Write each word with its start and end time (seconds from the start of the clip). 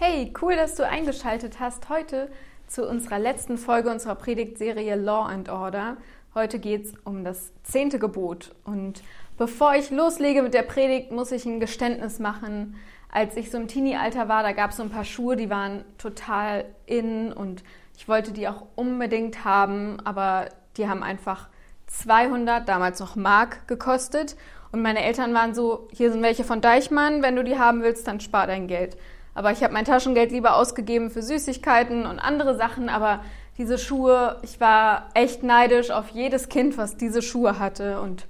Hey, 0.00 0.32
cool, 0.40 0.54
dass 0.54 0.76
du 0.76 0.86
eingeschaltet 0.86 1.58
hast 1.58 1.88
heute 1.88 2.30
zu 2.68 2.88
unserer 2.88 3.18
letzten 3.18 3.58
Folge 3.58 3.90
unserer 3.90 4.14
Predigtserie 4.14 4.94
Law 4.94 5.24
and 5.24 5.48
Order. 5.48 5.96
Heute 6.36 6.60
geht 6.60 6.84
es 6.84 6.92
um 7.02 7.24
das 7.24 7.50
zehnte 7.64 7.98
Gebot. 7.98 8.54
Und 8.62 9.02
bevor 9.38 9.74
ich 9.74 9.90
loslege 9.90 10.42
mit 10.42 10.54
der 10.54 10.62
Predigt, 10.62 11.10
muss 11.10 11.32
ich 11.32 11.46
ein 11.46 11.58
Geständnis 11.58 12.20
machen. 12.20 12.76
Als 13.10 13.36
ich 13.36 13.50
so 13.50 13.58
im 13.58 13.66
Teenie-Alter 13.66 14.28
war, 14.28 14.44
da 14.44 14.52
gab 14.52 14.70
es 14.70 14.76
so 14.76 14.84
ein 14.84 14.90
paar 14.90 15.02
Schuhe, 15.02 15.34
die 15.34 15.50
waren 15.50 15.84
total 15.98 16.66
in 16.86 17.32
und 17.32 17.64
ich 17.96 18.06
wollte 18.06 18.30
die 18.30 18.46
auch 18.46 18.66
unbedingt 18.76 19.44
haben, 19.44 19.98
aber 20.04 20.50
die 20.76 20.88
haben 20.88 21.02
einfach 21.02 21.48
200, 21.88 22.68
damals 22.68 23.00
noch 23.00 23.16
Mark, 23.16 23.66
gekostet. 23.66 24.36
Und 24.70 24.80
meine 24.80 25.02
Eltern 25.02 25.34
waren 25.34 25.56
so, 25.56 25.88
hier 25.90 26.12
sind 26.12 26.22
welche 26.22 26.44
von 26.44 26.60
Deichmann, 26.60 27.20
wenn 27.20 27.34
du 27.34 27.42
die 27.42 27.58
haben 27.58 27.82
willst, 27.82 28.06
dann 28.06 28.20
spar 28.20 28.46
dein 28.46 28.68
Geld. 28.68 28.96
Aber 29.38 29.52
ich 29.52 29.62
habe 29.62 29.72
mein 29.72 29.84
Taschengeld 29.84 30.32
lieber 30.32 30.56
ausgegeben 30.56 31.10
für 31.10 31.22
Süßigkeiten 31.22 32.06
und 32.06 32.18
andere 32.18 32.56
Sachen. 32.56 32.88
Aber 32.88 33.24
diese 33.56 33.78
Schuhe, 33.78 34.40
ich 34.42 34.60
war 34.60 35.10
echt 35.14 35.44
neidisch 35.44 35.92
auf 35.92 36.08
jedes 36.08 36.48
Kind, 36.48 36.76
was 36.76 36.96
diese 36.96 37.22
Schuhe 37.22 37.60
hatte. 37.60 38.00
Und 38.00 38.26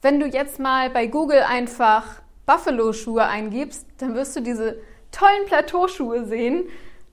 wenn 0.00 0.20
du 0.20 0.26
jetzt 0.26 0.60
mal 0.60 0.90
bei 0.90 1.08
Google 1.08 1.42
einfach 1.42 2.04
Buffalo-Schuhe 2.46 3.24
eingibst, 3.24 3.84
dann 3.98 4.14
wirst 4.14 4.36
du 4.36 4.40
diese 4.40 4.78
tollen 5.10 5.46
Plateauschuhe 5.46 6.24
sehen, 6.24 6.68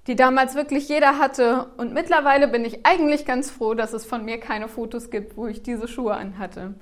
die 0.06 0.16
damals 0.16 0.54
wirklich 0.54 0.88
jeder 0.88 1.18
hatte. 1.18 1.72
Und 1.78 1.96
mittlerweile 1.96 2.48
bin 2.48 2.64
ich 2.64 2.86
eigentlich 2.86 3.26
ganz 3.26 3.50
froh, 3.50 3.74
dass 3.74 3.94
es 3.94 4.06
von 4.06 4.24
mir 4.24 4.40
keine 4.40 4.68
Fotos 4.68 5.10
gibt, 5.10 5.36
wo 5.36 5.48
ich 5.48 5.64
diese 5.64 5.88
Schuhe 5.88 6.14
anhatte. 6.14 6.76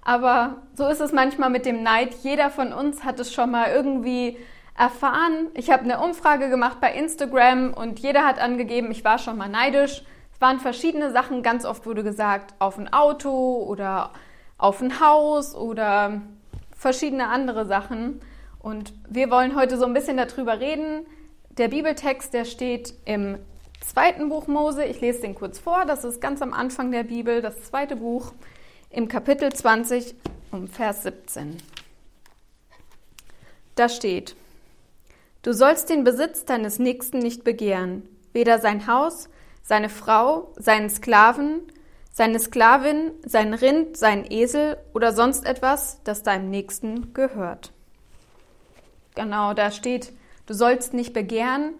Aber 0.00 0.62
so 0.72 0.88
ist 0.88 1.02
es 1.02 1.12
manchmal 1.12 1.50
mit 1.50 1.66
dem 1.66 1.82
Neid. 1.82 2.14
Jeder 2.22 2.48
von 2.48 2.72
uns 2.72 3.04
hat 3.04 3.20
es 3.20 3.30
schon 3.30 3.50
mal 3.50 3.70
irgendwie 3.70 4.38
erfahren. 4.76 5.48
Ich 5.54 5.70
habe 5.70 5.84
eine 5.84 6.00
Umfrage 6.00 6.48
gemacht 6.48 6.80
bei 6.80 6.92
Instagram 6.94 7.74
und 7.74 8.00
jeder 8.00 8.26
hat 8.26 8.38
angegeben, 8.38 8.90
ich 8.90 9.04
war 9.04 9.18
schon 9.18 9.36
mal 9.36 9.48
neidisch. 9.48 10.02
Es 10.32 10.40
waren 10.40 10.60
verschiedene 10.60 11.12
Sachen. 11.12 11.42
Ganz 11.42 11.64
oft 11.64 11.86
wurde 11.86 12.02
gesagt, 12.02 12.54
auf 12.58 12.78
ein 12.78 12.92
Auto 12.92 13.64
oder 13.64 14.12
auf 14.58 14.80
ein 14.80 15.00
Haus 15.00 15.54
oder 15.54 16.22
verschiedene 16.76 17.28
andere 17.28 17.66
Sachen. 17.66 18.20
Und 18.58 18.92
wir 19.08 19.30
wollen 19.30 19.56
heute 19.56 19.76
so 19.76 19.84
ein 19.84 19.94
bisschen 19.94 20.16
darüber 20.16 20.60
reden. 20.60 21.06
Der 21.50 21.68
Bibeltext, 21.68 22.32
der 22.32 22.44
steht 22.44 22.94
im 23.04 23.38
zweiten 23.80 24.28
Buch 24.28 24.46
Mose. 24.46 24.84
Ich 24.84 25.00
lese 25.00 25.20
den 25.20 25.34
kurz 25.34 25.58
vor. 25.58 25.84
Das 25.84 26.04
ist 26.04 26.20
ganz 26.20 26.40
am 26.40 26.52
Anfang 26.52 26.90
der 26.90 27.02
Bibel, 27.02 27.42
das 27.42 27.62
zweite 27.64 27.96
Buch, 27.96 28.32
im 28.90 29.08
Kapitel 29.08 29.52
20 29.52 30.14
um 30.50 30.68
Vers 30.68 31.02
17. 31.02 31.58
Da 33.74 33.88
steht, 33.88 34.36
Du 35.42 35.52
sollst 35.52 35.90
den 35.90 36.04
Besitz 36.04 36.44
deines 36.44 36.78
Nächsten 36.78 37.18
nicht 37.18 37.42
begehren, 37.42 38.08
weder 38.32 38.60
sein 38.60 38.86
Haus, 38.86 39.28
seine 39.64 39.88
Frau, 39.88 40.52
seinen 40.56 40.88
Sklaven, 40.88 41.62
seine 42.12 42.38
Sklavin, 42.38 43.10
sein 43.24 43.52
Rind, 43.52 43.96
sein 43.96 44.24
Esel 44.30 44.76
oder 44.94 45.12
sonst 45.12 45.44
etwas, 45.44 46.00
das 46.04 46.22
deinem 46.22 46.48
Nächsten 46.48 47.12
gehört. 47.12 47.72
Genau, 49.16 49.52
da 49.52 49.72
steht, 49.72 50.12
du 50.46 50.54
sollst 50.54 50.94
nicht 50.94 51.12
begehren. 51.12 51.74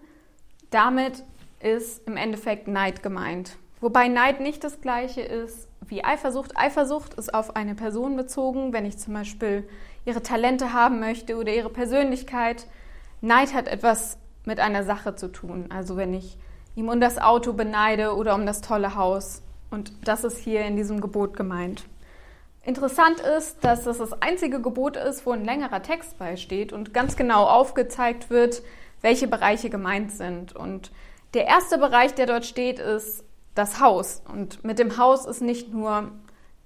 Damit 0.69 1.23
ist 1.61 2.05
im 2.05 2.17
Endeffekt 2.17 2.67
Neid 2.67 3.01
gemeint. 3.01 3.55
Wobei 3.79 4.09
Neid 4.09 4.41
nicht 4.41 4.63
das 4.65 4.81
gleiche 4.81 5.21
ist 5.21 5.69
wie 5.87 6.03
Eifersucht. 6.03 6.57
Eifersucht 6.57 7.13
ist 7.13 7.33
auf 7.33 7.55
eine 7.55 7.75
Person 7.75 8.17
bezogen, 8.17 8.73
wenn 8.73 8.85
ich 8.85 8.97
zum 8.97 9.13
Beispiel 9.13 9.67
ihre 10.03 10.21
Talente 10.21 10.73
haben 10.73 10.99
möchte 10.99 11.37
oder 11.37 11.53
ihre 11.53 11.69
Persönlichkeit. 11.69 12.65
Neid 13.23 13.53
hat 13.53 13.69
etwas 13.69 14.17
mit 14.43 14.59
einer 14.59 14.83
Sache 14.83 15.15
zu 15.15 15.29
tun. 15.29 15.67
Also 15.69 15.95
wenn 15.95 16.13
ich 16.13 16.37
ihm 16.75 16.89
um 16.89 16.99
das 16.99 17.17
Auto 17.17 17.53
beneide 17.53 18.15
oder 18.15 18.35
um 18.35 18.45
das 18.45 18.59
tolle 18.59 18.95
Haus. 18.95 19.41
Und 19.71 19.93
das 20.05 20.25
ist 20.25 20.39
hier 20.39 20.65
in 20.65 20.75
diesem 20.75 20.99
Gebot 20.99 21.37
gemeint. 21.37 21.85
Interessant 22.63 23.21
ist, 23.21 23.63
dass 23.63 23.85
das 23.85 23.99
das 23.99 24.21
einzige 24.21 24.61
Gebot 24.61 24.97
ist, 24.97 25.25
wo 25.25 25.31
ein 25.31 25.45
längerer 25.45 25.81
Text 25.81 26.17
beisteht 26.17 26.73
und 26.73 26.93
ganz 26.93 27.15
genau 27.15 27.45
aufgezeigt 27.45 28.29
wird, 28.29 28.61
welche 29.01 29.27
Bereiche 29.27 29.69
gemeint 29.69 30.11
sind. 30.11 30.53
Und 30.53 30.91
der 31.33 31.45
erste 31.45 31.77
Bereich, 31.77 32.13
der 32.15 32.25
dort 32.25 32.45
steht, 32.45 32.79
ist 32.79 33.23
das 33.55 33.79
Haus. 33.79 34.21
Und 34.27 34.65
mit 34.65 34.79
dem 34.79 34.97
Haus 34.97 35.25
ist 35.25 35.41
nicht 35.41 35.73
nur 35.73 36.11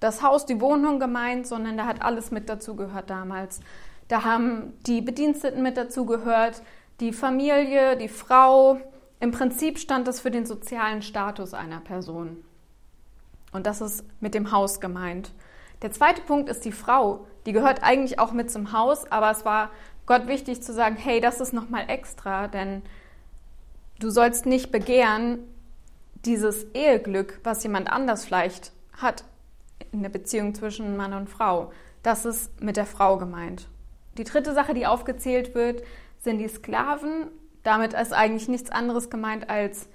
das 0.00 0.22
Haus, 0.22 0.44
die 0.44 0.60
Wohnung 0.60 0.98
gemeint, 0.98 1.46
sondern 1.46 1.76
da 1.76 1.86
hat 1.86 2.02
alles 2.02 2.32
mit 2.32 2.48
dazu 2.48 2.74
gehört 2.74 3.10
damals. 3.10 3.60
Da 4.08 4.24
haben 4.24 4.72
die 4.86 5.02
Bediensteten 5.02 5.62
mit 5.62 5.76
dazugehört, 5.76 6.62
die 7.00 7.12
Familie, 7.12 7.96
die 7.96 8.08
Frau. 8.08 8.78
Im 9.20 9.30
Prinzip 9.30 9.78
stand 9.78 10.08
das 10.08 10.20
für 10.20 10.30
den 10.30 10.46
sozialen 10.46 11.02
Status 11.02 11.54
einer 11.54 11.80
Person. 11.80 12.42
Und 13.52 13.66
das 13.66 13.80
ist 13.80 14.04
mit 14.20 14.34
dem 14.34 14.50
Haus 14.50 14.80
gemeint. 14.80 15.32
Der 15.82 15.92
zweite 15.92 16.22
Punkt 16.22 16.48
ist 16.48 16.64
die 16.64 16.72
Frau. 16.72 17.26
Die 17.46 17.52
gehört 17.52 17.82
eigentlich 17.82 18.18
auch 18.18 18.32
mit 18.32 18.50
zum 18.50 18.72
Haus, 18.72 19.10
aber 19.10 19.30
es 19.30 19.44
war 19.44 19.70
Gott 20.06 20.26
wichtig 20.26 20.62
zu 20.62 20.72
sagen, 20.72 20.96
hey, 20.96 21.20
das 21.20 21.40
ist 21.40 21.52
nochmal 21.52 21.84
extra, 21.88 22.48
denn 22.48 22.82
du 24.00 24.10
sollst 24.10 24.46
nicht 24.46 24.72
begehren 24.72 25.38
dieses 26.24 26.64
Eheglück, 26.74 27.40
was 27.44 27.62
jemand 27.62 27.90
anders 27.90 28.24
vielleicht 28.24 28.72
hat 28.96 29.24
in 29.92 30.02
der 30.02 30.10
Beziehung 30.10 30.54
zwischen 30.54 30.96
Mann 30.96 31.12
und 31.12 31.30
Frau. 31.30 31.72
Das 32.02 32.24
ist 32.24 32.60
mit 32.60 32.76
der 32.76 32.86
Frau 32.86 33.18
gemeint. 33.18 33.68
Die 34.18 34.24
dritte 34.24 34.52
Sache, 34.52 34.74
die 34.74 34.86
aufgezählt 34.86 35.54
wird, 35.54 35.82
sind 36.18 36.38
die 36.38 36.48
Sklaven. 36.48 37.28
Damit 37.62 37.94
ist 37.94 38.12
eigentlich 38.12 38.48
nichts 38.48 38.70
anderes 38.70 39.10
gemeint 39.10 39.48
als 39.48 39.88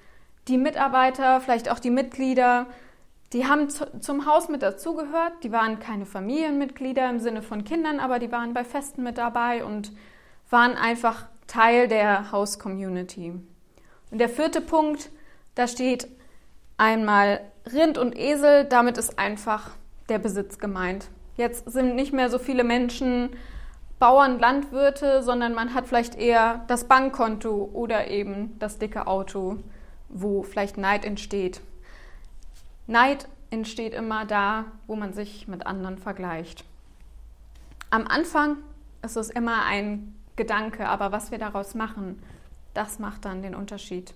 die 0.47 0.57
Mitarbeiter, 0.57 1.41
vielleicht 1.41 1.69
auch 1.69 1.79
die 1.79 1.89
Mitglieder. 1.89 2.67
Die 3.33 3.45
haben 3.45 3.67
zum 3.69 4.25
Haus 4.25 4.47
mit 4.47 4.61
dazugehört. 4.61 5.43
Die 5.43 5.51
waren 5.51 5.79
keine 5.79 6.05
Familienmitglieder 6.05 7.09
im 7.09 7.19
Sinne 7.19 7.41
von 7.41 7.63
Kindern, 7.63 7.99
aber 7.99 8.19
die 8.19 8.31
waren 8.31 8.53
bei 8.53 8.63
Festen 8.63 9.03
mit 9.03 9.17
dabei 9.17 9.63
und 9.65 9.91
waren 10.49 10.75
einfach 10.75 11.25
Teil 11.47 11.87
der 11.87 12.31
Haus-Community. 12.31 13.33
Und 14.11 14.17
der 14.17 14.29
vierte 14.29 14.61
Punkt, 14.61 15.09
da 15.55 15.67
steht 15.67 16.07
einmal 16.77 17.41
Rind 17.73 17.97
und 17.97 18.17
Esel. 18.17 18.65
Damit 18.65 18.97
ist 18.97 19.17
einfach 19.17 19.71
der 20.09 20.19
Besitz 20.19 20.59
gemeint. 20.59 21.09
Jetzt 21.35 21.71
sind 21.71 21.95
nicht 21.95 22.13
mehr 22.13 22.29
so 22.29 22.37
viele 22.37 22.63
Menschen 22.63 23.31
Bauern, 24.03 24.37
Landwirte, 24.37 25.23
sondern 25.23 25.53
man 25.53 25.73
hat 25.73 25.87
vielleicht 25.87 26.15
eher 26.15 26.65
das 26.67 26.89
Bankkonto 26.89 27.69
oder 27.71 28.09
eben 28.09 28.59
das 28.59 28.77
dicke 28.77 29.07
Auto, 29.07 29.59
wo 30.09 30.43
vielleicht 30.43 30.77
Neid 30.77 31.05
entsteht. 31.05 31.61
Neid 32.85 33.29
entsteht 33.49 33.93
immer 33.93 34.25
da, 34.25 34.65
wo 34.87 34.97
man 34.97 35.13
sich 35.13 35.47
mit 35.47 35.65
anderen 35.65 35.97
vergleicht. 35.97 36.65
Am 37.91 38.05
Anfang 38.05 38.57
ist 39.03 39.15
es 39.15 39.29
immer 39.29 39.63
ein 39.63 40.13
Gedanke, 40.35 40.89
aber 40.89 41.13
was 41.13 41.31
wir 41.31 41.37
daraus 41.37 41.73
machen, 41.73 42.21
das 42.73 42.99
macht 42.99 43.23
dann 43.23 43.41
den 43.41 43.55
Unterschied. 43.55 44.13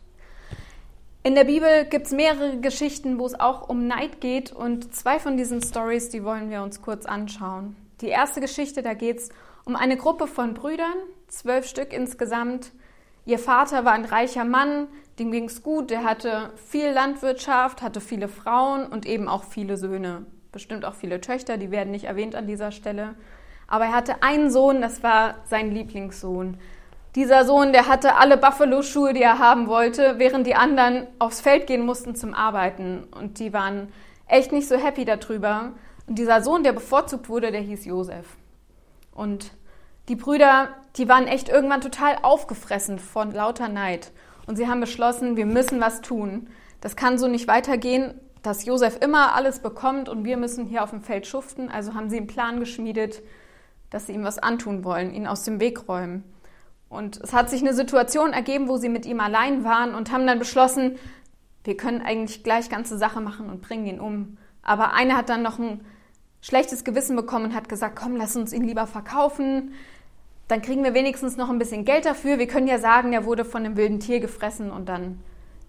In 1.24 1.34
der 1.34 1.46
Bibel 1.46 1.86
gibt 1.86 2.08
es 2.08 2.12
mehrere 2.12 2.58
Geschichten, 2.60 3.20
wo 3.20 3.26
es 3.26 3.40
auch 3.40 3.70
um 3.70 3.88
Neid 3.88 4.20
geht 4.20 4.52
und 4.52 4.94
zwei 4.94 5.18
von 5.18 5.38
diesen 5.38 5.62
Stories, 5.62 6.10
die 6.10 6.26
wollen 6.26 6.50
wir 6.50 6.62
uns 6.62 6.82
kurz 6.82 7.06
anschauen. 7.06 7.78
Die 8.02 8.10
erste 8.10 8.42
Geschichte, 8.42 8.82
da 8.84 8.94
geht 8.94 9.20
es 9.20 9.30
um 9.30 9.47
eine 9.76 9.98
Gruppe 9.98 10.28
von 10.28 10.54
Brüdern, 10.54 10.96
zwölf 11.28 11.68
Stück 11.68 11.94
insgesamt. 11.94 12.72
Ihr 13.26 13.40
Vater 13.40 13.84
war 13.84 13.94
ein 13.94 14.06
reicher 14.06 14.46
Mann, 14.46 14.88
dem 15.20 15.32
ging 15.32 15.46
es 15.46 15.64
gut, 15.64 15.90
der 15.90 16.04
hatte 16.04 16.52
viel 16.56 16.92
Landwirtschaft, 16.92 17.82
hatte 17.82 18.00
viele 18.00 18.28
Frauen 18.28 18.86
und 18.86 19.06
eben 19.06 19.28
auch 19.28 19.44
viele 19.44 19.78
Söhne. 19.78 20.26
Bestimmt 20.52 20.86
auch 20.86 20.96
viele 20.96 21.20
Töchter, 21.20 21.58
die 21.58 21.72
werden 21.72 21.92
nicht 21.92 22.06
erwähnt 22.06 22.36
an 22.36 22.48
dieser 22.48 22.72
Stelle. 22.72 23.16
Aber 23.68 23.86
er 23.86 23.94
hatte 23.94 24.24
einen 24.24 24.50
Sohn, 24.50 24.82
das 24.82 25.04
war 25.04 25.36
sein 25.46 25.72
Lieblingssohn. 25.72 26.58
Dieser 27.16 27.46
Sohn, 27.46 27.74
der 27.74 27.88
hatte 27.88 28.16
alle 28.16 28.38
Buffalo-Schuhe, 28.38 29.14
die 29.14 29.24
er 29.24 29.40
haben 29.40 29.68
wollte, 29.68 30.20
während 30.20 30.46
die 30.46 30.56
anderen 30.56 31.08
aufs 31.20 31.42
Feld 31.42 31.68
gehen 31.68 31.86
mussten 31.86 32.16
zum 32.16 32.34
Arbeiten. 32.34 33.06
Und 33.06 33.40
die 33.40 33.54
waren 33.54 33.92
echt 34.28 34.52
nicht 34.52 34.68
so 34.68 34.78
happy 34.78 35.04
darüber. 35.04 35.74
Und 36.06 36.20
dieser 36.20 36.42
Sohn, 36.42 36.64
der 36.64 36.74
bevorzugt 36.74 37.28
wurde, 37.28 37.52
der 37.52 37.62
hieß 37.62 37.86
Josef. 37.86 38.38
Und 39.12 39.52
die 40.08 40.16
Brüder, 40.16 40.70
die 40.96 41.10
waren 41.10 41.28
echt 41.28 41.50
irgendwann 41.50 41.82
total 41.82 42.18
aufgefressen 42.22 43.00
von 43.00 43.32
lauter 43.32 43.68
Neid. 43.68 44.12
Und 44.46 44.56
sie 44.56 44.68
haben 44.68 44.80
beschlossen, 44.80 45.36
wir 45.36 45.46
müssen 45.46 45.82
was 45.82 46.02
tun. 46.02 46.50
Das 46.80 46.96
kann 46.96 47.18
so 47.18 47.28
nicht 47.28 47.48
weitergehen, 47.48 48.14
dass 48.42 48.66
Josef 48.66 48.98
immer 49.02 49.36
alles 49.36 49.60
bekommt 49.60 50.08
und 50.08 50.24
wir 50.24 50.38
müssen 50.38 50.66
hier 50.66 50.84
auf 50.84 50.92
dem 50.92 51.02
Feld 51.02 51.28
schuften. 51.28 51.70
Also 51.70 51.94
haben 51.94 52.10
sie 52.10 52.18
einen 52.18 52.28
Plan 52.28 52.60
geschmiedet, 52.60 53.22
dass 53.90 54.08
sie 54.08 54.14
ihm 54.14 54.24
was 54.24 54.40
antun 54.40 54.84
wollen, 54.84 55.14
ihn 55.14 55.28
aus 55.28 55.44
dem 55.44 55.60
Weg 55.60 55.88
räumen. 55.88 56.24
Und 56.90 57.18
es 57.18 57.34
hat 57.34 57.50
sich 57.50 57.62
eine 57.62 57.74
Situation 57.74 58.32
ergeben, 58.32 58.70
wo 58.70 58.78
sie 58.78 58.90
mit 58.90 59.06
ihm 59.06 59.20
allein 59.20 59.66
waren 59.66 59.94
und 59.94 60.12
haben 60.12 60.26
dann 60.26 60.40
beschlossen, 60.40 60.98
wir 61.66 61.76
können 61.76 62.02
eigentlich 62.02 62.44
gleich 62.44 62.70
ganze 62.70 62.98
Sache 62.98 63.20
machen 63.20 63.50
und 63.50 63.62
bringen 63.62 63.86
ihn 63.86 64.00
um. 64.00 64.38
Aber 64.62 64.94
einer 64.94 65.18
hat 65.18 65.28
dann 65.28 65.44
noch 65.44 65.60
ein 65.60 65.82
schlechtes 66.40 66.86
Gewissen 66.86 67.18
bekommen 67.18 67.46
und 67.46 67.56
hat 67.56 67.68
gesagt, 67.68 67.98
komm, 68.00 68.16
lass 68.16 68.38
uns 68.38 68.54
ihn 68.54 68.64
lieber 68.64 68.88
verkaufen. 68.88 69.74
Dann 70.48 70.62
kriegen 70.62 70.84
wir 70.84 70.94
wenigstens 70.94 71.38
noch 71.38 71.50
ein 71.50 71.60
bisschen 71.60 71.86
Geld 71.86 72.06
dafür. 72.06 72.40
Wir 72.40 72.48
können 72.48 72.68
ja 72.68 72.80
sagen, 72.80 73.12
der 73.12 73.26
wurde 73.26 73.44
von 73.44 73.66
einem 73.66 73.76
wilden 73.76 74.00
Tier 74.00 74.20
gefressen 74.20 74.72
und 74.72 74.88
dann 74.88 75.22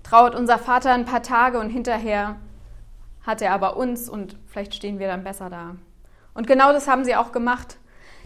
trauert 0.02 0.34
unser 0.34 0.58
Vater 0.58 0.92
ein 0.92 1.04
paar 1.04 1.22
Tage 1.22 1.58
und 1.58 1.70
hinterher 1.70 2.36
hat 3.22 3.42
er 3.42 3.52
aber 3.52 3.76
uns 3.76 4.08
und 4.08 4.36
vielleicht 4.46 4.75
stehen 4.75 4.98
wir 4.98 5.08
dann 5.08 5.25
besser 5.25 5.50
da. 5.50 5.76
Und 6.34 6.46
genau 6.46 6.72
das 6.72 6.86
haben 6.86 7.04
sie 7.04 7.16
auch 7.16 7.32
gemacht. 7.32 7.78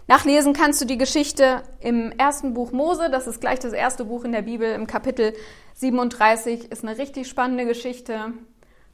Nachlesen 0.07 0.53
kannst 0.53 0.81
du 0.81 0.85
die 0.85 0.97
Geschichte 0.97 1.63
im 1.79 2.11
ersten 2.11 2.53
Buch 2.53 2.71
Mose, 2.71 3.09
das 3.09 3.25
ist 3.25 3.41
gleich 3.41 3.59
das 3.59 3.73
erste 3.73 4.05
Buch 4.05 4.23
in 4.25 4.31
der 4.33 4.41
Bibel, 4.41 4.71
im 4.73 4.85
Kapitel 4.85 5.33
37, 5.75 6.71
ist 6.71 6.83
eine 6.83 6.97
richtig 6.97 7.27
spannende 7.27 7.65
Geschichte, 7.65 8.33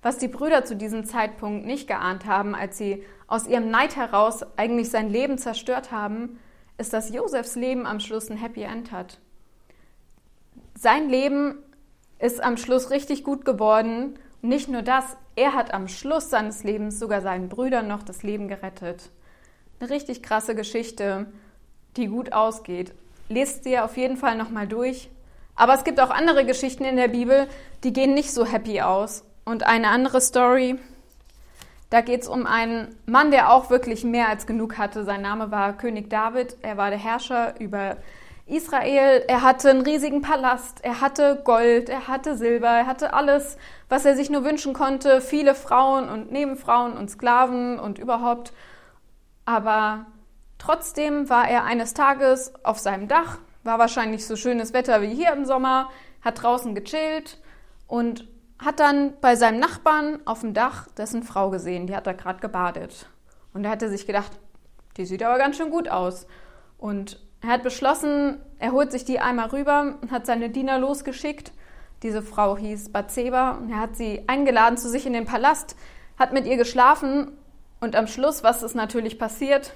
was 0.02 0.18
die 0.18 0.28
Brüder 0.28 0.66
zu 0.66 0.76
diesem 0.76 1.06
Zeitpunkt 1.06 1.66
nicht 1.66 1.88
geahnt 1.88 2.26
haben, 2.26 2.56
als 2.56 2.78
sie 2.78 3.04
aus 3.28 3.48
ihrem 3.48 3.70
Neid 3.70 3.96
heraus 3.96 4.46
eigentlich 4.56 4.90
sein 4.90 5.10
Leben 5.10 5.38
zerstört 5.38 5.92
haben, 5.92 6.40
ist, 6.80 6.94
dass 6.94 7.14
Josefs 7.14 7.56
Leben 7.56 7.86
am 7.86 8.00
Schluss 8.00 8.30
ein 8.30 8.38
Happy 8.38 8.64
End 8.64 8.92
hat. 8.92 9.20
Sein 10.76 11.10
Leben 11.10 11.58
ist 12.20 12.42
am 12.42 12.58
Schluss 12.58 12.90
richtig 12.90 13.24
gut 13.24 13.46
geworden. 13.46 14.18
Nicht 14.42 14.70
nur 14.70 14.82
das, 14.82 15.18
er 15.36 15.54
hat 15.54 15.74
am 15.74 15.88
Schluss 15.88 16.30
seines 16.30 16.64
Lebens 16.64 17.00
sogar 17.00 17.22
seinen 17.22 17.50
Brüdern 17.50 17.88
noch 17.88 18.04
das 18.04 18.24
Leben 18.24 18.48
gerettet. 18.48 19.10
Eine 19.80 19.90
richtig 19.90 20.24
krasse 20.24 20.56
Geschichte, 20.56 21.28
die 21.98 22.08
gut 22.08 22.34
ausgeht. 22.34 22.94
Lest 23.28 23.64
sie 23.64 23.80
auf 23.80 23.98
jeden 23.98 24.18
Fall 24.18 24.38
nochmal 24.38 24.68
durch. 24.68 25.10
Aber 25.56 25.74
es 25.74 25.84
gibt 25.84 26.00
auch 26.00 26.10
andere 26.10 26.46
Geschichten 26.46 26.86
in 26.86 26.96
der 26.96 27.10
Bibel, 27.10 27.48
die 27.84 27.92
gehen 27.92 28.14
nicht 28.14 28.32
so 28.32 28.46
happy 28.46 28.82
aus. 28.82 29.26
Und 29.44 29.64
eine 29.64 29.90
andere 29.90 30.22
Story, 30.22 30.78
da 31.90 32.02
geht 32.02 32.22
es 32.22 32.28
um 32.28 32.46
einen 32.46 32.96
Mann, 33.08 33.32
der 33.32 33.52
auch 33.52 33.70
wirklich 33.72 34.04
mehr 34.04 34.30
als 34.30 34.46
genug 34.46 34.78
hatte. 34.78 35.04
Sein 35.04 35.22
Name 35.22 35.50
war 35.50 35.74
König 35.74 36.10
David. 36.10 36.58
Er 36.62 36.78
war 36.78 36.92
der 36.92 37.00
Herrscher 37.00 37.60
über 37.60 37.98
Israel. 38.46 39.24
Er 39.28 39.42
hatte 39.42 39.72
einen 39.72 39.82
riesigen 39.82 40.22
Palast. 40.22 40.84
Er 40.84 41.02
hatte 41.02 41.42
Gold. 41.44 41.90
Er 41.90 42.08
hatte 42.08 42.38
Silber. 42.38 42.68
Er 42.68 42.86
hatte 42.86 43.14
alles, 43.14 43.58
was 43.90 44.06
er 44.06 44.16
sich 44.16 44.30
nur 44.30 44.44
wünschen 44.44 44.74
konnte. 44.74 45.20
Viele 45.20 45.56
Frauen 45.56 46.10
und 46.10 46.32
Nebenfrauen 46.32 46.94
und 46.94 47.10
Sklaven 47.10 47.80
und 47.80 47.98
überhaupt. 47.98 48.54
Aber 49.46 50.06
trotzdem 50.60 51.28
war 51.28 51.50
er 51.50 51.64
eines 51.64 51.96
Tages 51.96 52.54
auf 52.64 52.78
seinem 52.78 53.08
Dach. 53.08 53.40
War 53.64 53.80
wahrscheinlich 53.80 54.28
so 54.28 54.36
schönes 54.36 54.74
Wetter 54.74 55.02
wie 55.02 55.14
hier 55.14 55.34
im 55.34 55.44
Sommer. 55.44 55.90
Hat 56.22 56.44
draußen 56.44 56.76
gechillt 56.76 57.40
und 57.88 58.28
hat 58.60 58.80
dann 58.80 59.14
bei 59.22 59.36
seinem 59.36 59.60
Nachbarn 59.60 60.20
auf 60.26 60.42
dem 60.42 60.54
Dach 60.54 60.88
dessen 60.98 61.24
Frau 61.24 61.50
gesehen, 61.50 61.88
die 61.88 61.96
hat 61.96 62.08
da 62.08 62.14
gerade 62.14 62.40
gebadet. 62.40 63.08
Und 63.54 63.64
er 63.64 63.72
hatte 63.72 63.90
sich 63.90 64.06
gedacht, 64.06 64.32
die 64.98 65.06
sieht 65.06 65.24
aber 65.24 65.38
ganz 65.38 65.56
schön 65.58 65.72
gut 65.72 65.90
aus. 65.90 66.28
Und 66.78 67.20
er 67.42 67.50
hat 67.50 67.64
beschlossen, 67.64 68.38
er 68.60 68.74
holt 68.74 68.92
sich 68.92 69.06
die 69.06 69.20
einmal 69.20 69.48
rüber 69.48 69.96
und 70.02 70.12
hat 70.12 70.26
seine 70.26 70.50
Diener 70.50 70.78
losgeschickt. 70.78 71.54
Diese 72.04 72.22
Frau 72.22 72.58
hieß 72.58 72.90
Bathseba 72.90 73.52
und 73.52 73.72
er 73.72 73.80
hat 73.80 73.96
sie 73.96 74.24
eingeladen 74.28 74.78
zu 74.78 74.90
sich 74.90 75.06
in 75.06 75.14
den 75.14 75.26
Palast, 75.26 75.76
hat 76.18 76.34
mit 76.34 76.46
ihr 76.46 76.58
geschlafen 76.58 77.32
und 77.80 77.96
am 77.96 78.08
Schluss, 78.08 78.44
was 78.44 78.62
ist 78.62 78.76
natürlich 78.76 79.18
passiert? 79.18 79.74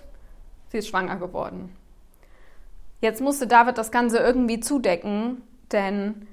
Sie 0.69 0.77
ist 0.77 0.89
schwanger 0.89 1.17
geworden. 1.17 1.75
Jetzt 2.99 3.21
musste 3.21 3.47
David 3.47 3.77
das 3.77 3.91
Ganze 3.91 4.17
irgendwie 4.17 4.59
zudecken, 4.59 5.41
denn 5.71 6.27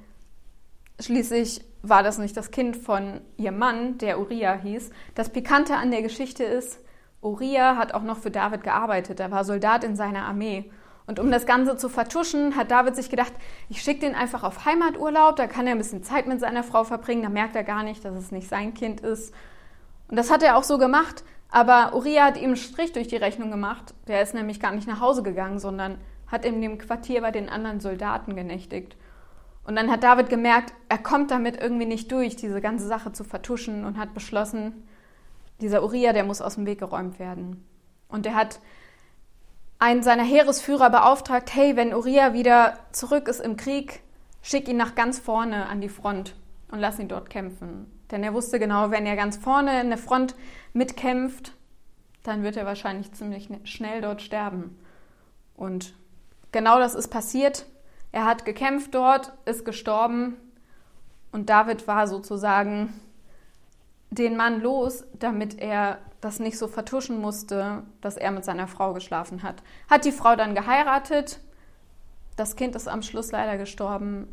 schließlich 1.00 1.62
war 1.82 2.03
das 2.03 2.19
nicht 2.19 2.37
das 2.37 2.50
Kind 2.50 2.77
von 2.77 3.21
ihrem 3.37 3.59
Mann, 3.59 3.99
der 3.99 4.21
Uriah 4.21 4.55
hieß. 4.55 4.91
Das 5.15 5.31
Pikante 5.31 5.77
an 5.77 5.91
der 5.91 6.03
Geschichte 6.03 6.44
ist, 6.44 6.81
Uriah 7.23 7.77
hat 7.77 7.94
auch 7.94 8.03
noch 8.03 8.19
für 8.19 8.31
David 8.31 8.65
gearbeitet. 8.65 9.21
Er 9.21 9.31
war 9.31 9.44
Soldat 9.44 9.85
in 9.85 9.97
seiner 9.97 10.25
Armee. 10.25 10.71
Und 11.06 11.19
um 11.19 11.31
das 11.31 11.44
Ganze 11.44 11.77
zu 11.77 11.88
vertuschen, 11.88 12.56
hat 12.56 12.71
David 12.71 12.94
sich 12.94 13.11
gedacht, 13.11 13.32
ich 13.69 13.82
schicke 13.82 14.00
den 14.00 14.15
einfach 14.15 14.44
auf 14.44 14.65
Heimaturlaub, 14.65 15.37
da 15.37 15.47
kann 15.47 15.67
er 15.67 15.73
ein 15.73 15.79
bisschen 15.79 16.05
Zeit 16.05 16.27
mit 16.27 16.38
seiner 16.38 16.62
Frau 16.62 16.85
verbringen, 16.85 17.23
da 17.23 17.29
merkt 17.29 17.56
er 17.56 17.65
gar 17.65 17.83
nicht, 17.83 18.05
dass 18.05 18.15
es 18.15 18.31
nicht 18.31 18.49
sein 18.49 18.75
Kind 18.75 19.00
ist. 19.00 19.35
Und 20.09 20.17
das 20.17 20.31
hat 20.31 20.43
er 20.43 20.56
auch 20.56 20.62
so 20.62 20.79
gemacht, 20.79 21.25
aber 21.50 21.94
Uriah 21.97 22.26
hat 22.26 22.37
ihm 22.37 22.44
einen 22.44 22.56
Strich 22.56 22.93
durch 22.93 23.09
die 23.09 23.17
Rechnung 23.17 23.50
gemacht. 23.50 23.93
Der 24.06 24.23
ist 24.23 24.35
nämlich 24.35 24.61
gar 24.61 24.73
nicht 24.73 24.87
nach 24.87 25.00
Hause 25.00 25.23
gegangen, 25.23 25.59
sondern 25.59 25.99
hat 26.29 26.44
in 26.44 26.61
dem 26.61 26.79
Quartier 26.79 27.23
bei 27.23 27.33
den 27.33 27.49
anderen 27.49 27.81
Soldaten 27.81 28.37
genächtigt. 28.37 28.97
Und 29.65 29.77
dann 29.77 29.91
hat 29.91 30.03
David 30.03 30.29
gemerkt, 30.31 30.73
er 30.89 30.99
kommt 30.99 31.31
damit 31.31 31.61
irgendwie 31.61 31.87
nicht 31.87 32.11
durch, 32.11 32.37
diese 32.37 32.61
ganze 32.61 32.87
Sache 32.87 33.12
zu 33.12 33.25
vertuschen 33.25 33.85
und 33.85 33.99
hat 33.99 34.15
beschlossen, 34.15 34.87
dieser 35.61 35.83
Uriah, 35.83 36.12
der 36.12 36.25
muss 36.25 36.41
aus 36.41 36.55
dem 36.55 36.67
Weg 36.67 36.79
geräumt 36.79 37.19
werden. 37.19 37.65
Und 38.09 38.27
er 38.27 38.35
hat 38.35 38.61
einen 39.79 40.03
seiner 40.03 40.25
Heeresführer 40.25 40.91
beauftragt, 40.91 41.55
hey, 41.55 41.77
wenn 41.77 41.95
Uriah 41.95 42.33
wieder 42.33 42.79
zurück 42.93 43.29
ist 43.29 43.41
im 43.41 43.57
Krieg, 43.57 44.03
schick 44.43 44.69
ihn 44.69 44.77
nach 44.77 44.95
ganz 44.95 45.19
vorne 45.19 45.67
an 45.67 45.81
die 45.81 45.89
Front 45.89 46.35
und 46.71 46.79
lass 46.81 46.99
ihn 46.99 47.09
dort 47.09 47.31
kämpfen. 47.31 47.87
Denn 48.11 48.23
er 48.23 48.35
wusste 48.35 48.59
genau, 48.59 48.91
wenn 48.91 49.07
er 49.07 49.17
ganz 49.17 49.37
vorne 49.37 49.81
in 49.81 49.89
der 49.89 49.99
Front 49.99 50.35
mitkämpft, 50.73 51.53
dann 52.23 52.43
wird 52.43 52.57
er 52.57 52.67
wahrscheinlich 52.67 53.12
ziemlich 53.12 53.49
schnell 53.65 54.01
dort 54.01 54.21
sterben. 54.21 54.79
Und 55.57 55.95
genau 56.53 56.79
das 56.79 56.95
ist 56.95 57.09
passiert. 57.09 57.67
Er 58.12 58.25
hat 58.25 58.45
gekämpft 58.45 58.95
dort, 58.95 59.33
ist 59.45 59.65
gestorben 59.65 60.37
und 61.33 61.49
David 61.49 61.87
war 61.87 62.07
sozusagen 62.07 62.93
den 64.11 64.37
Mann 64.37 64.61
los, 64.61 65.05
damit 65.19 65.61
er 65.61 65.99
das 66.21 66.41
nicht 66.41 66.59
so 66.59 66.67
vertuschen 66.67 67.21
musste, 67.21 67.85
dass 68.01 68.17
er 68.17 68.33
mit 68.33 68.45
seiner 68.45 68.67
Frau 68.67 68.93
geschlafen 68.93 69.43
hat. 69.43 69.62
Hat 69.89 70.05
die 70.05 70.12
Frau 70.12 70.35
dann 70.37 70.55
geheiratet. 70.55 71.41
Das 72.37 72.57
Kind 72.57 72.75
ist 72.75 72.89
am 72.89 73.03
Schluss 73.03 73.31
leider 73.31 73.57
gestorben. 73.57 74.29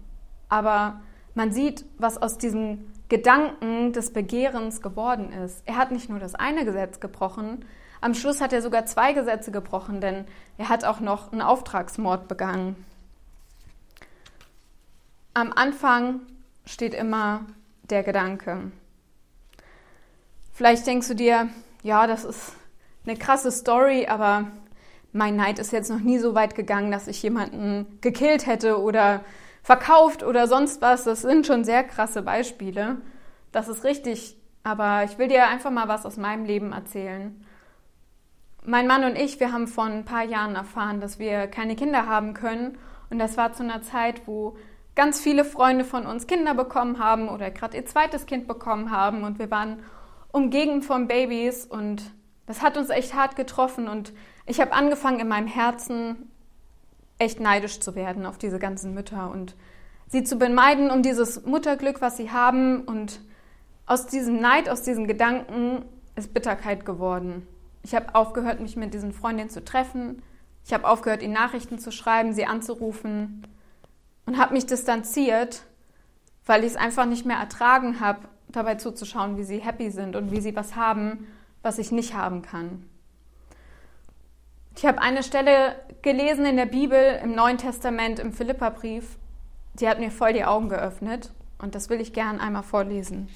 Aber 0.49 1.01
man 1.35 1.51
sieht, 1.51 1.85
was 1.97 2.19
aus 2.19 2.37
diesem 2.37 2.91
Gedanken 3.09 3.93
des 3.93 4.11
Begehrens 4.11 4.81
geworden 4.81 5.31
ist. 5.31 5.61
Er 5.65 5.77
hat 5.77 5.91
nicht 5.91 6.09
nur 6.09 6.19
das 6.19 6.35
eine 6.35 6.65
Gesetz 6.65 6.99
gebrochen, 6.99 7.63
am 7.99 8.13
Schluss 8.13 8.41
hat 8.41 8.53
er 8.53 8.61
sogar 8.61 8.85
zwei 8.85 9.13
Gesetze 9.13 9.51
gebrochen, 9.51 10.01
denn 10.01 10.25
er 10.57 10.69
hat 10.69 10.85
auch 10.85 10.99
noch 10.99 11.31
einen 11.31 11.41
Auftragsmord 11.41 12.27
begangen. 12.27 12.75
Am 15.37 15.53
Anfang 15.53 16.21
steht 16.65 16.95
immer 16.95 17.45
der 17.83 18.01
Gedanke. 18.01 18.71
Vielleicht 20.51 20.87
denkst 20.87 21.07
du 21.09 21.13
dir, 21.13 21.49
ja, 21.83 22.07
das 22.07 22.25
ist 22.25 22.55
eine 23.05 23.15
krasse 23.15 23.51
Story, 23.51 24.07
aber 24.07 24.45
mein 25.13 25.35
Neid 25.35 25.59
ist 25.59 25.71
jetzt 25.71 25.91
noch 25.91 25.99
nie 25.99 26.17
so 26.17 26.33
weit 26.33 26.55
gegangen, 26.55 26.89
dass 26.89 27.07
ich 27.07 27.21
jemanden 27.21 27.99
gekillt 28.01 28.47
hätte 28.47 28.81
oder 28.81 29.23
verkauft 29.61 30.23
oder 30.23 30.47
sonst 30.47 30.81
was. 30.81 31.03
Das 31.03 31.21
sind 31.21 31.45
schon 31.45 31.63
sehr 31.63 31.83
krasse 31.83 32.23
Beispiele. 32.23 32.97
Das 33.51 33.67
ist 33.67 33.83
richtig, 33.83 34.37
aber 34.63 35.03
ich 35.03 35.19
will 35.19 35.27
dir 35.27 35.47
einfach 35.47 35.69
mal 35.69 35.87
was 35.87 36.07
aus 36.07 36.17
meinem 36.17 36.45
Leben 36.45 36.71
erzählen. 36.73 37.45
Mein 38.65 38.87
Mann 38.87 39.03
und 39.03 39.15
ich, 39.15 39.39
wir 39.39 39.51
haben 39.51 39.67
vor 39.67 39.83
ein 39.83 40.03
paar 40.03 40.23
Jahren 40.23 40.55
erfahren, 40.55 40.99
dass 40.99 41.19
wir 41.19 41.45
keine 41.45 41.75
Kinder 41.75 42.07
haben 42.07 42.33
können. 42.33 42.79
Und 43.11 43.19
das 43.19 43.37
war 43.37 43.53
zu 43.53 43.61
einer 43.61 43.83
Zeit, 43.83 44.23
wo 44.25 44.57
ganz 44.97 45.21
viele 45.21 45.45
Freunde 45.45 45.85
von 45.85 46.07
uns 46.07 46.25
Kinder 46.25 46.55
bekommen 46.55 46.97
haben 46.97 47.29
oder 47.29 47.51
gerade 47.51 47.77
ihr 47.77 47.85
zweites 47.85 48.25
Kind 48.25 48.47
bekommen 48.47 48.89
haben 48.89 49.23
und 49.23 49.37
wir 49.37 49.51
waren 49.51 49.83
umgeben 50.31 50.81
von 50.81 51.07
Babys 51.07 51.65
und 51.65 52.11
das 52.47 52.63
hat 52.63 52.77
uns 52.77 52.89
echt 52.89 53.13
hart 53.13 53.35
getroffen 53.35 53.87
und 53.87 54.11
ich 54.47 54.59
habe 54.59 54.73
angefangen 54.73 55.19
in 55.19 55.27
meinem 55.27 55.45
Herzen 55.45 56.31
echt 57.19 57.39
neidisch 57.39 57.79
zu 57.79 57.93
werden 57.93 58.25
auf 58.25 58.39
diese 58.39 58.57
ganzen 58.57 58.95
Mütter 58.95 59.29
und 59.29 59.55
sie 60.07 60.23
zu 60.23 60.37
bemeiden 60.37 60.89
um 60.89 61.03
dieses 61.03 61.45
Mutterglück, 61.45 62.01
was 62.01 62.17
sie 62.17 62.31
haben 62.31 62.81
und 62.81 63.21
aus 63.85 64.07
diesem 64.07 64.41
Neid, 64.41 64.67
aus 64.67 64.81
diesen 64.81 65.05
Gedanken 65.05 65.85
ist 66.15 66.33
Bitterkeit 66.33 66.85
geworden. 66.85 67.47
Ich 67.83 67.93
habe 67.93 68.15
aufgehört, 68.15 68.61
mich 68.61 68.75
mit 68.75 68.95
diesen 68.95 69.13
Freundinnen 69.13 69.51
zu 69.51 69.63
treffen. 69.63 70.23
Ich 70.65 70.73
habe 70.73 70.87
aufgehört, 70.87 71.21
ihnen 71.21 71.33
Nachrichten 71.33 71.77
zu 71.77 71.91
schreiben, 71.91 72.33
sie 72.33 72.47
anzurufen 72.47 73.43
und 74.27 74.37
habe 74.37 74.53
mich 74.53 74.67
distanziert, 74.67 75.63
weil 76.45 76.63
ich 76.63 76.71
es 76.71 76.75
einfach 76.75 77.05
nicht 77.05 77.25
mehr 77.25 77.37
ertragen 77.37 77.99
habe, 77.99 78.27
dabei 78.49 78.75
zuzuschauen, 78.75 79.37
wie 79.37 79.43
sie 79.43 79.59
happy 79.59 79.89
sind 79.89 80.15
und 80.15 80.31
wie 80.31 80.41
sie 80.41 80.55
was 80.55 80.75
haben, 80.75 81.27
was 81.63 81.79
ich 81.79 81.91
nicht 81.91 82.13
haben 82.13 82.43
kann. 82.43 82.87
Ich 84.75 84.85
habe 84.85 85.01
eine 85.01 85.23
Stelle 85.23 85.75
gelesen 86.03 86.45
in 86.45 86.57
der 86.57 86.67
Bibel, 86.67 87.19
im 87.23 87.33
Neuen 87.33 87.57
Testament, 87.57 88.19
im 88.19 88.31
Philipperbrief, 88.31 89.17
die 89.73 89.89
hat 89.89 89.99
mir 89.99 90.11
voll 90.11 90.33
die 90.33 90.45
Augen 90.45 90.69
geöffnet 90.69 91.31
und 91.57 91.73
das 91.73 91.89
will 91.89 91.99
ich 91.99 92.13
gern 92.13 92.39
einmal 92.39 92.63
vorlesen. 92.63 93.29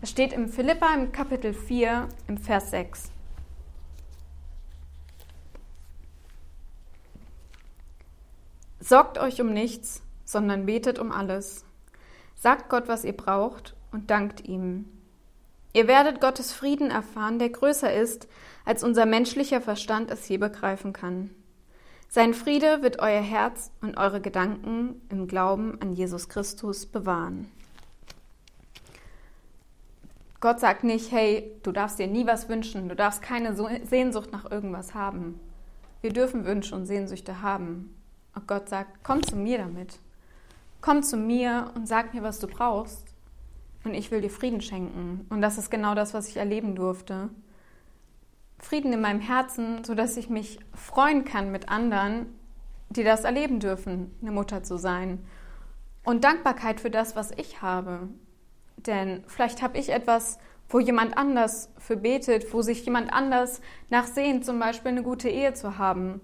Es 0.00 0.10
steht 0.10 0.32
im 0.32 0.48
Philippa 0.48 0.92
im 0.94 1.12
Kapitel 1.12 1.54
4 1.54 2.08
im 2.26 2.38
Vers 2.38 2.70
6. 2.70 3.12
Sorgt 8.80 9.18
euch 9.18 9.40
um 9.40 9.52
nichts, 9.52 10.01
sondern 10.32 10.66
betet 10.66 10.98
um 10.98 11.12
alles. 11.12 11.64
Sagt 12.34 12.68
Gott, 12.68 12.88
was 12.88 13.04
ihr 13.04 13.16
braucht 13.16 13.74
und 13.92 14.10
dankt 14.10 14.44
ihm. 14.44 14.86
Ihr 15.74 15.86
werdet 15.86 16.20
Gottes 16.20 16.52
Frieden 16.52 16.90
erfahren, 16.90 17.38
der 17.38 17.50
größer 17.50 17.92
ist, 17.92 18.28
als 18.64 18.82
unser 18.82 19.06
menschlicher 19.06 19.60
Verstand 19.60 20.10
es 20.10 20.28
je 20.28 20.38
begreifen 20.38 20.92
kann. 20.92 21.30
Sein 22.08 22.34
Friede 22.34 22.82
wird 22.82 22.98
euer 22.98 23.22
Herz 23.22 23.70
und 23.80 23.96
eure 23.96 24.20
Gedanken 24.20 25.00
im 25.08 25.28
Glauben 25.28 25.80
an 25.80 25.94
Jesus 25.94 26.28
Christus 26.28 26.84
bewahren. 26.84 27.50
Gott 30.40 30.60
sagt 30.60 30.82
nicht, 30.84 31.12
hey, 31.12 31.52
du 31.62 31.72
darfst 31.72 31.98
dir 31.98 32.08
nie 32.08 32.26
was 32.26 32.48
wünschen, 32.48 32.88
du 32.88 32.96
darfst 32.96 33.22
keine 33.22 33.54
Sehnsucht 33.86 34.32
nach 34.32 34.50
irgendwas 34.50 34.92
haben. 34.92 35.40
Wir 36.02 36.12
dürfen 36.12 36.44
Wünsche 36.44 36.74
und 36.74 36.84
Sehnsüchte 36.84 37.42
haben. 37.42 37.94
Und 38.34 38.48
Gott 38.48 38.68
sagt, 38.68 39.04
komm 39.04 39.22
zu 39.22 39.36
mir 39.36 39.58
damit. 39.58 40.00
Komm 40.82 41.04
zu 41.04 41.16
mir 41.16 41.70
und 41.76 41.86
sag 41.86 42.12
mir, 42.12 42.24
was 42.24 42.40
du 42.40 42.48
brauchst. 42.48 43.14
Und 43.84 43.94
ich 43.94 44.10
will 44.10 44.20
dir 44.20 44.30
Frieden 44.30 44.60
schenken. 44.60 45.26
Und 45.30 45.40
das 45.40 45.56
ist 45.56 45.70
genau 45.70 45.94
das, 45.94 46.12
was 46.12 46.28
ich 46.28 46.36
erleben 46.36 46.74
durfte. 46.74 47.30
Frieden 48.58 48.92
in 48.92 49.00
meinem 49.00 49.20
Herzen, 49.20 49.84
sodass 49.84 50.16
ich 50.16 50.28
mich 50.28 50.58
freuen 50.74 51.24
kann 51.24 51.52
mit 51.52 51.68
anderen, 51.68 52.26
die 52.90 53.04
das 53.04 53.22
erleben 53.22 53.60
dürfen, 53.60 54.14
eine 54.20 54.32
Mutter 54.32 54.64
zu 54.64 54.76
sein. 54.76 55.24
Und 56.04 56.24
Dankbarkeit 56.24 56.80
für 56.80 56.90
das, 56.90 57.14
was 57.14 57.30
ich 57.30 57.62
habe. 57.62 58.08
Denn 58.76 59.22
vielleicht 59.28 59.62
habe 59.62 59.78
ich 59.78 59.90
etwas, 59.90 60.38
wo 60.68 60.80
jemand 60.80 61.16
anders 61.16 61.70
für 61.78 61.96
betet, 61.96 62.52
wo 62.52 62.62
sich 62.62 62.84
jemand 62.84 63.12
anders 63.12 63.60
nachsehnt, 63.88 64.44
zum 64.44 64.58
Beispiel 64.58 64.90
eine 64.90 65.04
gute 65.04 65.28
Ehe 65.28 65.54
zu 65.54 65.78
haben. 65.78 66.20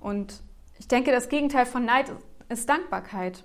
Und 0.00 0.42
ich 0.78 0.88
denke, 0.88 1.12
das 1.12 1.28
Gegenteil 1.28 1.66
von 1.66 1.84
Neid 1.84 2.10
ist 2.48 2.68
Dankbarkeit. 2.68 3.44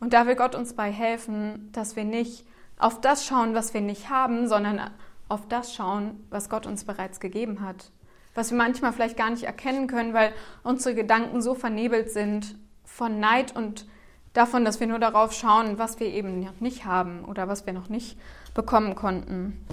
Und 0.00 0.14
da 0.14 0.26
will 0.26 0.34
Gott 0.34 0.54
uns 0.54 0.74
bei 0.74 0.90
helfen, 0.90 1.70
dass 1.72 1.94
wir 1.94 2.04
nicht 2.04 2.46
auf 2.78 3.00
das 3.00 3.26
schauen, 3.26 3.54
was 3.54 3.74
wir 3.74 3.82
nicht 3.82 4.08
haben, 4.08 4.48
sondern 4.48 4.90
auf 5.28 5.46
das 5.46 5.74
schauen, 5.74 6.26
was 6.30 6.48
Gott 6.48 6.66
uns 6.66 6.84
bereits 6.84 7.20
gegeben 7.20 7.60
hat. 7.60 7.90
Was 8.34 8.50
wir 8.50 8.58
manchmal 8.58 8.92
vielleicht 8.92 9.16
gar 9.16 9.30
nicht 9.30 9.44
erkennen 9.44 9.86
können, 9.86 10.14
weil 10.14 10.32
unsere 10.62 10.94
Gedanken 10.94 11.42
so 11.42 11.54
vernebelt 11.54 12.10
sind 12.10 12.56
von 12.84 13.20
Neid 13.20 13.54
und 13.54 13.86
davon, 14.32 14.64
dass 14.64 14.80
wir 14.80 14.86
nur 14.86 14.98
darauf 14.98 15.32
schauen, 15.32 15.78
was 15.78 16.00
wir 16.00 16.06
eben 16.08 16.40
noch 16.40 16.60
nicht 16.60 16.84
haben 16.84 17.24
oder 17.24 17.48
was 17.48 17.66
wir 17.66 17.72
noch 17.72 17.88
nicht 17.88 18.18
bekommen 18.54 18.94
konnten. 18.94 19.64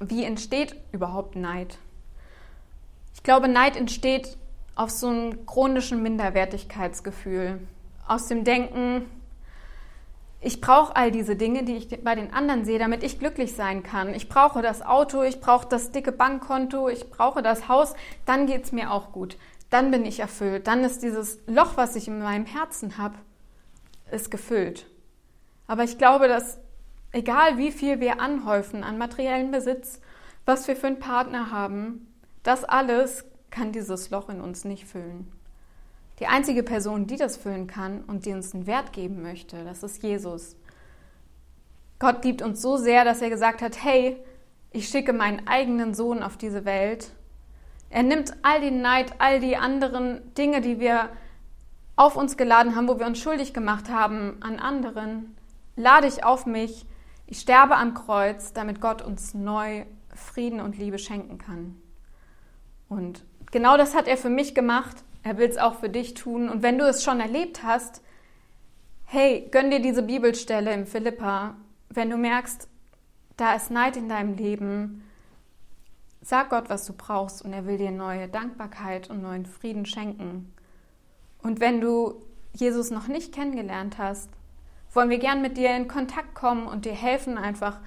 Wie 0.00 0.24
entsteht 0.24 0.76
überhaupt 0.92 1.34
Neid? 1.34 1.78
Ich 3.14 3.22
glaube, 3.22 3.48
Neid 3.48 3.76
entsteht 3.76 4.36
aus 4.74 5.00
so 5.00 5.08
einem 5.08 5.46
chronischen 5.46 6.02
Minderwertigkeitsgefühl, 6.02 7.60
aus 8.08 8.26
dem 8.26 8.44
Denken, 8.44 9.04
ich 10.40 10.60
brauche 10.60 10.94
all 10.94 11.10
diese 11.10 11.34
Dinge, 11.34 11.64
die 11.64 11.76
ich 11.76 12.04
bei 12.04 12.14
den 12.14 12.32
anderen 12.32 12.64
sehe, 12.64 12.78
damit 12.78 13.02
ich 13.02 13.18
glücklich 13.18 13.54
sein 13.54 13.82
kann. 13.82 14.14
Ich 14.14 14.28
brauche 14.28 14.62
das 14.62 14.82
Auto, 14.82 15.22
ich 15.22 15.40
brauche 15.40 15.68
das 15.68 15.90
dicke 15.90 16.12
Bankkonto, 16.12 16.88
ich 16.88 17.10
brauche 17.10 17.42
das 17.42 17.68
Haus, 17.68 17.94
dann 18.24 18.46
geht 18.46 18.64
es 18.64 18.72
mir 18.72 18.92
auch 18.92 19.12
gut. 19.12 19.36
Dann 19.70 19.90
bin 19.90 20.04
ich 20.04 20.20
erfüllt. 20.20 20.66
Dann 20.66 20.84
ist 20.84 21.02
dieses 21.02 21.40
Loch, 21.46 21.76
was 21.76 21.96
ich 21.96 22.06
in 22.06 22.20
meinem 22.20 22.46
Herzen 22.46 22.98
habe, 22.98 23.16
ist 24.10 24.30
gefüllt. 24.30 24.86
Aber 25.66 25.84
ich 25.84 25.98
glaube, 25.98 26.28
dass 26.28 26.58
egal 27.12 27.58
wie 27.58 27.72
viel 27.72 28.00
wir 28.00 28.20
anhäufen 28.20 28.84
an 28.84 28.96
materiellen 28.96 29.50
Besitz, 29.50 30.00
was 30.46 30.68
wir 30.68 30.76
für 30.76 30.86
einen 30.86 31.00
Partner 31.00 31.50
haben, 31.50 32.06
das 32.42 32.64
alles 32.64 33.24
kann 33.50 33.72
dieses 33.72 34.10
Loch 34.10 34.28
in 34.28 34.40
uns 34.40 34.64
nicht 34.64 34.86
füllen. 34.86 35.30
Die 36.20 36.26
einzige 36.26 36.62
Person, 36.62 37.06
die 37.06 37.16
das 37.16 37.36
füllen 37.36 37.66
kann 37.66 38.02
und 38.02 38.26
die 38.26 38.32
uns 38.32 38.54
einen 38.54 38.66
Wert 38.66 38.92
geben 38.92 39.22
möchte, 39.22 39.64
das 39.64 39.82
ist 39.82 40.02
Jesus. 40.02 40.56
Gott 41.98 42.24
liebt 42.24 42.42
uns 42.42 42.60
so 42.60 42.76
sehr, 42.76 43.04
dass 43.04 43.22
er 43.22 43.30
gesagt 43.30 43.62
hat, 43.62 43.82
hey, 43.82 44.16
ich 44.70 44.88
schicke 44.88 45.12
meinen 45.12 45.46
eigenen 45.46 45.94
Sohn 45.94 46.22
auf 46.22 46.36
diese 46.36 46.64
Welt. 46.64 47.10
Er 47.90 48.02
nimmt 48.02 48.34
all 48.42 48.60
den 48.60 48.82
Neid, 48.82 49.14
all 49.18 49.40
die 49.40 49.56
anderen 49.56 50.34
Dinge, 50.34 50.60
die 50.60 50.78
wir 50.78 51.08
auf 51.96 52.16
uns 52.16 52.36
geladen 52.36 52.76
haben, 52.76 52.88
wo 52.88 52.98
wir 52.98 53.06
uns 53.06 53.18
schuldig 53.18 53.52
gemacht 53.54 53.88
haben 53.90 54.36
an 54.40 54.58
anderen, 54.58 55.36
lade 55.74 56.06
ich 56.06 56.24
auf 56.24 56.46
mich. 56.46 56.86
Ich 57.26 57.40
sterbe 57.40 57.76
am 57.76 57.94
Kreuz, 57.94 58.52
damit 58.52 58.80
Gott 58.80 59.02
uns 59.02 59.34
neu 59.34 59.84
Frieden 60.14 60.60
und 60.60 60.78
Liebe 60.78 60.98
schenken 60.98 61.38
kann. 61.38 61.76
Und 62.88 63.24
genau 63.50 63.76
das 63.76 63.94
hat 63.94 64.08
er 64.08 64.16
für 64.16 64.30
mich 64.30 64.54
gemacht 64.54 65.04
er 65.28 65.36
will 65.36 65.48
es 65.48 65.58
auch 65.58 65.74
für 65.74 65.90
dich 65.90 66.14
tun. 66.14 66.48
Und 66.48 66.62
wenn 66.62 66.78
du 66.78 66.86
es 66.86 67.04
schon 67.04 67.20
erlebt 67.20 67.62
hast, 67.62 68.00
hey, 69.04 69.46
gönn 69.50 69.70
dir 69.70 69.80
diese 69.80 70.02
Bibelstelle 70.02 70.72
im 70.72 70.86
Philippa. 70.86 71.54
Wenn 71.90 72.08
du 72.08 72.16
merkst, 72.16 72.66
da 73.36 73.54
ist 73.54 73.70
Neid 73.70 73.98
in 73.98 74.08
deinem 74.08 74.36
Leben, 74.36 75.04
sag 76.22 76.48
Gott, 76.48 76.70
was 76.70 76.86
du 76.86 76.94
brauchst 76.94 77.44
und 77.44 77.52
er 77.52 77.66
will 77.66 77.76
dir 77.76 77.90
neue 77.90 78.26
Dankbarkeit 78.26 79.10
und 79.10 79.20
neuen 79.20 79.44
Frieden 79.44 79.84
schenken. 79.84 80.54
Und 81.42 81.60
wenn 81.60 81.82
du 81.82 82.22
Jesus 82.54 82.90
noch 82.90 83.06
nicht 83.06 83.34
kennengelernt 83.34 83.98
hast, 83.98 84.30
wollen 84.94 85.10
wir 85.10 85.18
gern 85.18 85.42
mit 85.42 85.58
dir 85.58 85.76
in 85.76 85.88
Kontakt 85.88 86.34
kommen 86.34 86.66
und 86.66 86.86
dir 86.86 86.94
helfen, 86.94 87.36
einfach 87.36 87.80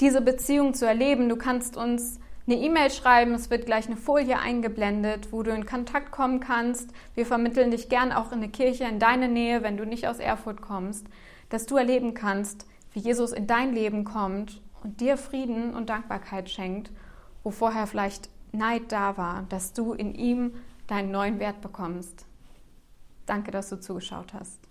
diese 0.00 0.22
Beziehung 0.22 0.72
zu 0.72 0.86
erleben. 0.86 1.28
Du 1.28 1.36
kannst 1.36 1.76
uns 1.76 2.20
eine 2.46 2.56
E-Mail 2.56 2.90
schreiben. 2.90 3.34
Es 3.34 3.50
wird 3.50 3.66
gleich 3.66 3.86
eine 3.86 3.96
Folie 3.96 4.38
eingeblendet, 4.38 5.32
wo 5.32 5.42
du 5.42 5.50
in 5.50 5.66
Kontakt 5.66 6.12
kommen 6.12 6.40
kannst. 6.40 6.90
Wir 7.14 7.26
vermitteln 7.26 7.70
dich 7.70 7.88
gern 7.88 8.12
auch 8.12 8.32
in 8.32 8.38
eine 8.38 8.48
Kirche 8.48 8.84
in 8.84 8.98
deine 8.98 9.28
Nähe, 9.28 9.62
wenn 9.62 9.76
du 9.76 9.84
nicht 9.84 10.06
aus 10.06 10.18
Erfurt 10.18 10.60
kommst, 10.60 11.06
dass 11.48 11.66
du 11.66 11.76
erleben 11.76 12.14
kannst, 12.14 12.66
wie 12.92 13.00
Jesus 13.00 13.32
in 13.32 13.46
dein 13.46 13.74
Leben 13.74 14.04
kommt 14.04 14.60
und 14.82 15.00
dir 15.00 15.16
Frieden 15.16 15.74
und 15.74 15.88
Dankbarkeit 15.88 16.48
schenkt, 16.48 16.90
wo 17.42 17.50
vorher 17.50 17.86
vielleicht 17.86 18.30
Neid 18.52 18.92
da 18.92 19.16
war, 19.16 19.44
dass 19.48 19.72
du 19.72 19.92
in 19.92 20.14
ihm 20.14 20.54
deinen 20.86 21.10
neuen 21.10 21.40
Wert 21.40 21.60
bekommst. 21.60 22.26
Danke, 23.26 23.50
dass 23.50 23.68
du 23.68 23.80
zugeschaut 23.80 24.32
hast. 24.34 24.65